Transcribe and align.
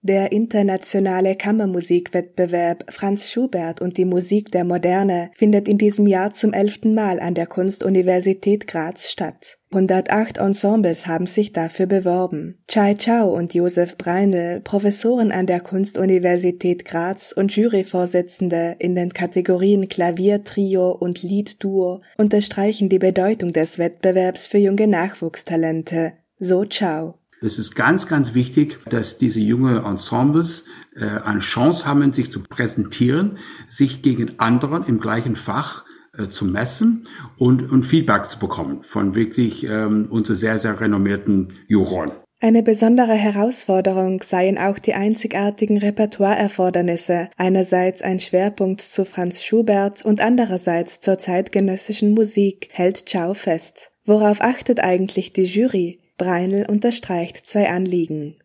Der 0.00 0.30
internationale 0.30 1.34
Kammermusikwettbewerb 1.34 2.84
Franz 2.92 3.28
Schubert 3.28 3.80
und 3.80 3.96
die 3.96 4.04
Musik 4.04 4.52
der 4.52 4.62
Moderne 4.64 5.32
findet 5.34 5.66
in 5.66 5.76
diesem 5.76 6.06
Jahr 6.06 6.32
zum 6.32 6.52
elften 6.52 6.94
Mal 6.94 7.18
an 7.18 7.34
der 7.34 7.46
Kunstuniversität 7.46 8.68
Graz 8.68 9.10
statt. 9.10 9.58
108 9.72 10.38
Ensembles 10.38 11.08
haben 11.08 11.26
sich 11.26 11.52
dafür 11.52 11.86
beworben. 11.86 12.62
Chai 12.68 12.94
Chao 12.94 13.34
und 13.34 13.54
Josef 13.54 13.98
Breinel, 13.98 14.60
Professoren 14.60 15.32
an 15.32 15.46
der 15.46 15.60
Kunstuniversität 15.60 16.84
Graz 16.84 17.32
und 17.32 17.54
Juryvorsitzende 17.54 18.76
in 18.78 18.94
den 18.94 19.12
Kategorien 19.12 19.88
Klavier, 19.88 20.44
Trio 20.44 20.92
und 20.92 21.24
Liedduo, 21.24 22.02
unterstreichen 22.16 22.88
die 22.88 23.00
Bedeutung 23.00 23.52
des 23.52 23.78
Wettbewerbs 23.78 24.46
für 24.46 24.58
junge 24.58 24.86
Nachwuchstalente. 24.86 26.12
So 26.38 26.64
Chao. 26.64 27.17
Es 27.40 27.58
ist 27.58 27.76
ganz, 27.76 28.08
ganz 28.08 28.34
wichtig, 28.34 28.80
dass 28.90 29.16
diese 29.16 29.40
junge 29.40 29.84
Ensembles 29.84 30.64
äh, 30.96 31.06
eine 31.06 31.40
Chance 31.40 31.86
haben, 31.86 32.12
sich 32.12 32.32
zu 32.32 32.40
präsentieren, 32.40 33.38
sich 33.68 34.02
gegen 34.02 34.40
anderen 34.40 34.84
im 34.84 34.98
gleichen 34.98 35.36
Fach 35.36 35.84
äh, 36.16 36.28
zu 36.28 36.46
messen 36.46 37.06
und, 37.36 37.70
und 37.70 37.84
Feedback 37.84 38.26
zu 38.26 38.40
bekommen 38.40 38.82
von 38.82 39.14
wirklich 39.14 39.64
ähm, 39.64 40.08
unsere 40.10 40.36
sehr, 40.36 40.58
sehr 40.58 40.80
renommierten 40.80 41.52
Juroren. 41.68 42.12
Eine 42.40 42.62
besondere 42.62 43.14
Herausforderung 43.14 44.22
seien 44.22 44.58
auch 44.58 44.78
die 44.78 44.94
einzigartigen 44.94 45.78
Repertoireerfordernisse, 45.78 47.30
einerseits 47.36 48.00
ein 48.00 48.20
Schwerpunkt 48.20 48.80
zu 48.80 49.04
Franz 49.04 49.42
Schubert 49.42 50.04
und 50.04 50.20
andererseits 50.20 51.00
zur 51.00 51.18
zeitgenössischen 51.18 52.14
Musik, 52.14 52.68
hält 52.70 53.10
Chow 53.10 53.36
fest. 53.36 53.90
Worauf 54.04 54.40
achtet 54.40 54.80
eigentlich 54.80 55.32
die 55.32 55.44
Jury? 55.44 56.00
Breinl 56.18 56.66
unterstreicht 56.68 57.46
zwei 57.46 57.70
Anliegen. 57.70 58.36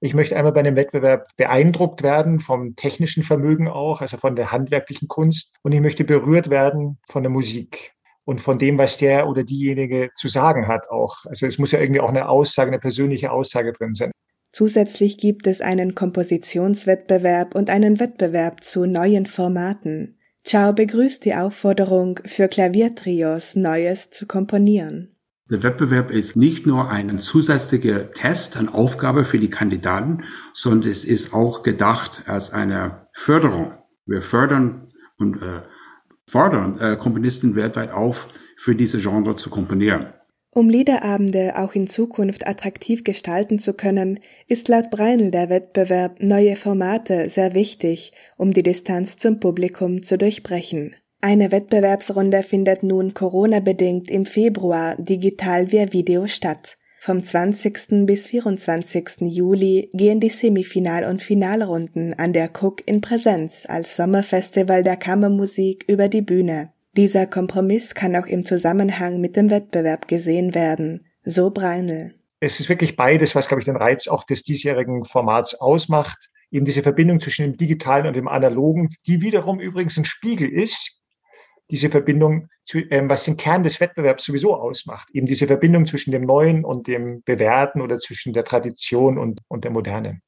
Ich 0.00 0.14
möchte 0.14 0.36
einmal 0.36 0.52
bei 0.52 0.62
dem 0.62 0.76
Wettbewerb 0.76 1.36
beeindruckt 1.36 2.02
werden 2.02 2.40
vom 2.40 2.76
technischen 2.76 3.22
Vermögen 3.22 3.68
auch, 3.68 4.00
also 4.00 4.16
von 4.16 4.36
der 4.36 4.52
handwerklichen 4.52 5.08
Kunst. 5.08 5.54
Und 5.62 5.72
ich 5.72 5.80
möchte 5.80 6.04
berührt 6.04 6.50
werden 6.50 6.98
von 7.08 7.22
der 7.22 7.30
Musik 7.30 7.94
und 8.24 8.40
von 8.40 8.58
dem, 8.58 8.78
was 8.78 8.96
der 8.98 9.28
oder 9.28 9.42
diejenige 9.42 10.10
zu 10.14 10.28
sagen 10.28 10.68
hat 10.68 10.88
auch. 10.90 11.24
Also 11.24 11.46
es 11.46 11.58
muss 11.58 11.72
ja 11.72 11.80
irgendwie 11.80 12.00
auch 12.00 12.10
eine 12.10 12.28
Aussage, 12.28 12.68
eine 12.70 12.78
persönliche 12.78 13.32
Aussage 13.32 13.72
drin 13.72 13.94
sein. 13.94 14.12
Zusätzlich 14.52 15.18
gibt 15.18 15.46
es 15.46 15.60
einen 15.60 15.94
Kompositionswettbewerb 15.94 17.54
und 17.54 17.68
einen 17.68 18.00
Wettbewerb 18.00 18.64
zu 18.64 18.86
neuen 18.86 19.26
Formaten. 19.26 20.18
Ciao 20.44 20.72
begrüßt 20.72 21.24
die 21.24 21.34
Aufforderung, 21.34 22.20
für 22.24 22.48
Klaviertrios 22.48 23.56
Neues 23.56 24.10
zu 24.10 24.26
komponieren. 24.26 25.17
Der 25.50 25.62
Wettbewerb 25.62 26.10
ist 26.10 26.36
nicht 26.36 26.66
nur 26.66 26.90
ein 26.90 27.18
zusätzlicher 27.18 28.12
Test, 28.12 28.58
eine 28.58 28.74
Aufgabe 28.74 29.24
für 29.24 29.38
die 29.38 29.48
Kandidaten, 29.48 30.24
sondern 30.52 30.90
es 30.90 31.06
ist 31.06 31.32
auch 31.32 31.62
gedacht 31.62 32.24
als 32.26 32.52
eine 32.52 33.06
Förderung. 33.14 33.72
Wir 34.04 34.20
fördern 34.20 34.92
und 35.16 35.42
äh, 35.42 35.62
fordern 36.26 36.78
äh, 36.78 36.96
Komponisten 36.96 37.54
weltweit 37.54 37.92
auf, 37.92 38.28
für 38.58 38.74
diese 38.74 38.98
Genre 38.98 39.36
zu 39.36 39.48
komponieren. 39.48 40.08
Um 40.54 40.68
Liederabende 40.68 41.54
auch 41.56 41.74
in 41.74 41.86
Zukunft 41.86 42.46
attraktiv 42.46 43.04
gestalten 43.04 43.58
zu 43.58 43.72
können, 43.72 44.20
ist 44.48 44.68
laut 44.68 44.90
Breinl 44.90 45.30
der 45.30 45.48
Wettbewerb 45.48 46.20
neue 46.20 46.56
Formate 46.56 47.28
sehr 47.30 47.54
wichtig, 47.54 48.12
um 48.36 48.52
die 48.52 48.62
Distanz 48.62 49.16
zum 49.16 49.40
Publikum 49.40 50.02
zu 50.02 50.18
durchbrechen. 50.18 50.94
Eine 51.20 51.50
Wettbewerbsrunde 51.50 52.44
findet 52.44 52.84
nun 52.84 53.12
Corona-bedingt 53.12 54.08
im 54.08 54.24
Februar 54.24 54.94
digital 54.98 55.72
via 55.72 55.92
Video 55.92 56.28
statt. 56.28 56.78
Vom 57.00 57.24
20. 57.24 58.06
bis 58.06 58.28
24. 58.28 59.22
Juli 59.22 59.90
gehen 59.94 60.20
die 60.20 60.30
Semifinal- 60.30 61.10
und 61.10 61.20
Finalrunden 61.20 62.14
an 62.14 62.32
der 62.32 62.50
Cook 62.56 62.86
in 62.86 63.00
Präsenz 63.00 63.66
als 63.68 63.96
Sommerfestival 63.96 64.84
der 64.84 64.96
Kammermusik 64.96 65.84
über 65.88 66.08
die 66.08 66.22
Bühne. 66.22 66.72
Dieser 66.96 67.26
Kompromiss 67.26 67.96
kann 67.96 68.14
auch 68.14 68.26
im 68.26 68.46
Zusammenhang 68.46 69.20
mit 69.20 69.34
dem 69.34 69.50
Wettbewerb 69.50 70.06
gesehen 70.06 70.54
werden. 70.54 71.04
So 71.24 71.50
Breinl. 71.50 72.14
Es 72.38 72.60
ist 72.60 72.68
wirklich 72.68 72.94
beides, 72.94 73.34
was, 73.34 73.48
glaube 73.48 73.60
ich, 73.60 73.66
den 73.66 73.76
Reiz 73.76 74.06
auch 74.06 74.22
des 74.22 74.44
diesjährigen 74.44 75.04
Formats 75.04 75.56
ausmacht. 75.56 76.30
Eben 76.52 76.64
diese 76.64 76.84
Verbindung 76.84 77.18
zwischen 77.18 77.42
dem 77.42 77.56
Digitalen 77.56 78.06
und 78.06 78.14
dem 78.14 78.28
Analogen, 78.28 78.90
die 79.06 79.20
wiederum 79.20 79.58
übrigens 79.58 79.98
ein 79.98 80.04
Spiegel 80.04 80.48
ist 80.48 80.97
diese 81.70 81.90
Verbindung, 81.90 82.48
zu, 82.64 82.78
ähm, 82.90 83.08
was 83.08 83.24
den 83.24 83.36
Kern 83.36 83.62
des 83.62 83.80
Wettbewerbs 83.80 84.24
sowieso 84.24 84.54
ausmacht. 84.54 85.08
Eben 85.12 85.26
diese 85.26 85.46
Verbindung 85.46 85.86
zwischen 85.86 86.12
dem 86.12 86.22
Neuen 86.22 86.64
und 86.64 86.86
dem 86.86 87.22
Bewährten 87.24 87.80
oder 87.80 87.98
zwischen 87.98 88.32
der 88.32 88.44
Tradition 88.44 89.18
und, 89.18 89.40
und 89.48 89.64
der 89.64 89.70
Moderne. 89.70 90.20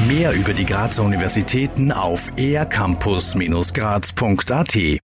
Mehr 0.07 0.33
über 0.33 0.55
die 0.55 0.65
Grazer 0.65 1.05
Universitäten 1.05 1.93
auf 1.93 2.31
ercampus-graz.at 2.39 4.99